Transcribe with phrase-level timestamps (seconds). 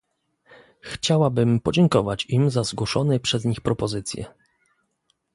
[0.81, 4.25] Chciałabym podziękować im za zgłoszone przez nich propozycje